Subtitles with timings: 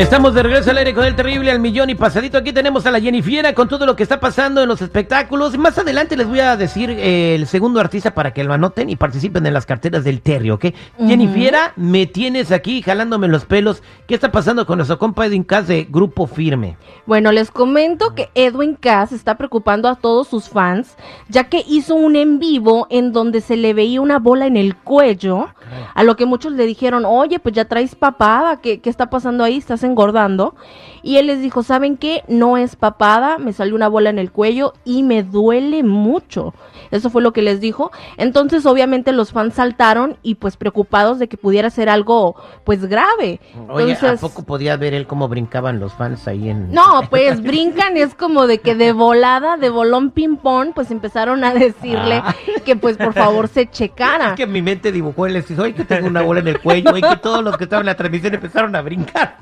[0.00, 2.38] Estamos de regreso al aire con el terrible al millón y pasadito.
[2.38, 5.58] Aquí tenemos a la Jennifiera con todo lo que está pasando en los espectáculos.
[5.58, 8.96] Más adelante les voy a decir eh, el segundo artista para que lo anoten y
[8.96, 10.68] participen en las carteras del Terry, ¿ok?
[11.06, 13.82] Jennifiera, me tienes aquí jalándome los pelos.
[14.06, 16.78] ¿Qué está pasando con nuestro compa Edwin Cass de Grupo Firme?
[17.04, 20.96] Bueno, les comento que Edwin Cass está preocupando a todos sus fans,
[21.28, 24.76] ya que hizo un en vivo en donde se le veía una bola en el
[24.76, 25.48] cuello,
[25.94, 29.44] a lo que muchos le dijeron, oye, pues ya traes papada, ¿qué, qué está pasando
[29.44, 29.58] ahí?
[29.58, 30.54] ¿Estás engordando?
[31.02, 32.22] Y él les dijo, ¿saben qué?
[32.28, 36.52] No es papada, me salió una bola en el cuello y me duele mucho.
[36.90, 37.90] Eso fue lo que les dijo.
[38.16, 43.40] Entonces, obviamente, los fans saltaron y pues preocupados de que pudiera ser algo, pues grave.
[43.68, 46.72] Oye, Entonces, ¿a poco podía ver él cómo brincaban los fans ahí en...
[46.72, 51.54] no, pues brincan, es como de que de volada, de bolón ping-pong, pues empezaron a
[51.54, 52.34] decirle Ah.
[52.64, 54.30] que pues por favor se checara.
[54.30, 56.96] Es que mi mente dibujó el les hoy que tengo una bola en el cuello
[56.96, 59.38] y que todos los que estaban en la transmisión empezaron a brincar.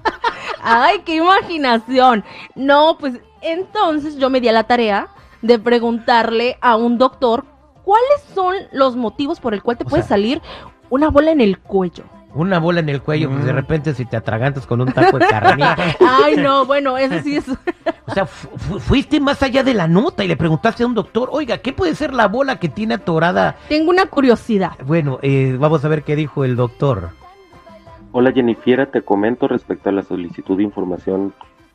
[0.71, 2.25] Ay, qué imaginación.
[2.55, 5.09] No, pues entonces yo me di a la tarea
[5.43, 7.45] de preguntarle a un doctor
[7.85, 10.43] cuáles son los motivos por el cual te O puede sea- salir
[10.91, 12.05] una bola en el cuello.
[12.35, 15.27] Una bola en el cuello, pues de repente si te atragantas con un taco de
[15.31, 15.65] carne.
[16.01, 17.45] Ay, no, bueno, eso sí es...
[18.07, 20.95] O sea, fu- fu- fuiste más allá de la nota y le preguntaste a un
[20.95, 23.57] doctor, oiga, ¿qué puede ser la bola que tiene atorada?
[23.69, 24.73] Tengo una curiosidad.
[24.87, 27.11] Bueno, eh, vamos a ver qué dijo el doctor.
[28.11, 31.35] Hola Jennifiera, te comento respecto a la solicitud de información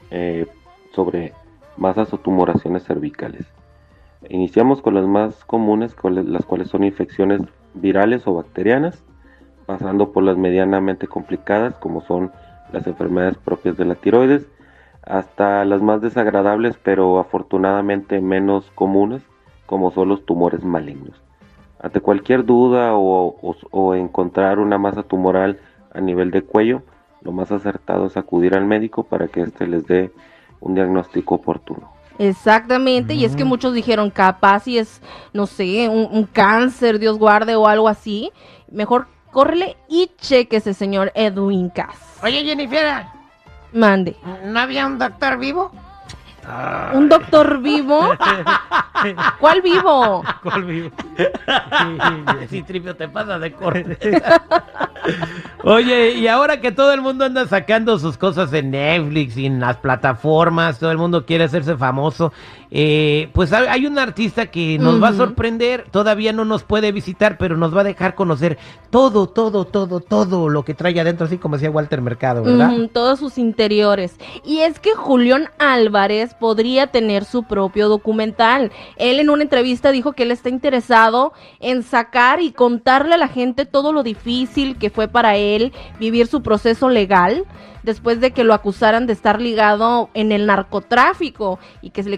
[0.10, 0.48] eh,
[0.92, 1.32] sobre
[1.78, 3.46] masas o tumoraciones cervicales.
[4.30, 7.42] Iniciamos con las más comunes, las cuales son infecciones
[7.76, 9.04] virales o bacterianas,
[9.68, 12.32] pasando por las medianamente complicadas, como son
[12.72, 14.50] las enfermedades propias de la tiroides,
[15.04, 19.22] hasta las más desagradables, pero afortunadamente menos comunes,
[19.68, 21.22] como son los tumores malignos.
[21.80, 25.60] Ante cualquier duda o encontrar una masa tumoral
[25.94, 26.84] a nivel de cuello,
[27.22, 30.12] lo más acertado es acudir al médico para que éste les dé
[30.60, 31.92] un diagnóstico oportuno.
[32.20, 35.02] Exactamente, y es que muchos dijeron capaz si es,
[35.34, 38.32] no sé, un, un cáncer, Dios guarde o algo así.
[38.72, 42.20] Mejor córrele y chequese, señor Edwin Cass.
[42.22, 43.06] Oye, Jennifer,
[43.74, 44.16] Mande.
[44.46, 45.72] ¿no había un doctor vivo?
[46.94, 48.12] ¿Un doctor vivo?
[49.40, 50.24] ¿Cuál vivo?
[50.42, 50.92] ¿Cuál vivo?
[52.50, 53.98] Si tripio te pasa de corte.
[55.64, 59.62] Oye, y ahora que todo el mundo anda sacando sus cosas en Netflix y en
[59.62, 62.34] las plataformas, todo el mundo quiere hacerse famoso,
[62.76, 67.38] eh, pues hay un artista que nos va a sorprender, todavía no nos puede visitar,
[67.38, 68.58] pero nos va a dejar conocer
[68.90, 72.72] todo, todo, todo, todo lo que trae adentro, así como decía Walter Mercado, ¿verdad?
[72.92, 74.16] Todos sus interiores.
[74.44, 78.72] Y es que Julián Álvarez podría tener su propio documental.
[78.98, 83.28] Él en una entrevista dijo que él está interesado en sacar y contarle a la
[83.28, 87.46] gente todo lo difícil que fue para él vivir su proceso legal
[87.84, 92.18] después de que lo acusaran de estar ligado en el narcotráfico y que se le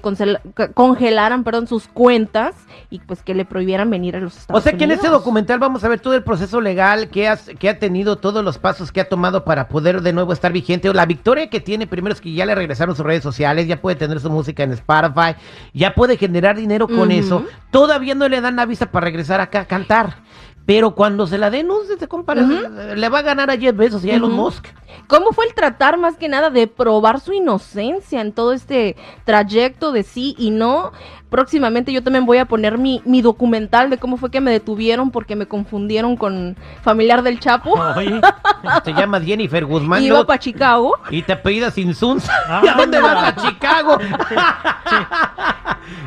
[0.74, 2.54] congelaran, perdón, sus cuentas
[2.92, 5.22] y pues que le prohibieran venir a los Estados O sea que en este Unidos.
[5.22, 8.60] documental vamos a ver todo el proceso legal que, has- que ha tenido, todos los
[8.60, 10.88] pasos que ha tomado para poder de nuevo estar vigente.
[10.90, 13.82] O la victoria que tiene primero es que ya le regresaron sus redes sociales, ya
[13.82, 15.36] puede tener su música en Spotify,
[15.74, 17.44] ya puede generar dinero con eso.
[17.72, 20.18] Todavía no le dan la visa para regresar acá a cantar.
[20.66, 24.04] Pero cuando se la den, no se compara, le va a ganar a Jeff Bezos
[24.04, 24.32] y a Elon.
[24.32, 24.68] Musk.
[25.08, 28.96] ¿Cómo fue el tratar más que nada de probar su inocencia en todo este
[29.26, 30.92] trayecto de sí y no?
[31.30, 35.12] Próximamente yo también voy a poner mi, mi documental de cómo fue que me detuvieron
[35.12, 37.74] porque me confundieron con familiar del Chapo.
[37.98, 38.22] Oye,
[38.84, 40.94] te llamas Jennifer Guzmán y iba para Chicago.
[41.12, 42.32] y te apellidas Insunza.
[42.64, 43.34] ¿Y a dónde vas?
[43.34, 43.98] A Chicago.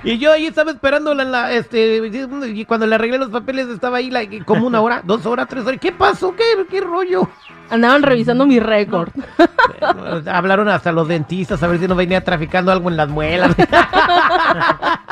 [0.04, 2.00] y yo ahí estaba esperándola en la, este,
[2.54, 5.64] y cuando le arreglé los papeles estaba ahí la- como una hora, dos horas, tres
[5.66, 5.80] horas.
[5.80, 6.34] ¿Qué pasó?
[6.34, 7.28] ¿Qué, qué rollo?
[7.70, 9.10] Andaban revisando mi récord.
[10.26, 13.54] Hablaron hasta los dentistas a ver si no venía traficando algo en las muelas.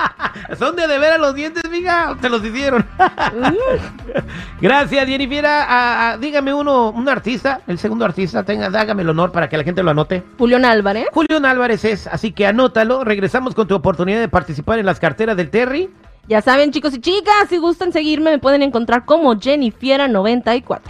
[0.58, 2.16] Son de de ver a los dientes, mija.
[2.20, 2.86] Se los hicieron.
[4.60, 5.44] Gracias, Jennifer.
[5.46, 9.56] Ah, ah, dígame uno, un artista, el segundo artista, tenga, hágame el honor para que
[9.56, 10.22] la gente lo anote.
[10.38, 11.06] Julián Álvarez.
[11.12, 13.04] Julián Álvarez es, así que anótalo.
[13.04, 15.90] Regresamos con tu oportunidad de participar en las carteras del Terry.
[16.28, 20.80] Ya saben, chicos y chicas, si gustan seguirme, me pueden encontrar como Jennifiera94.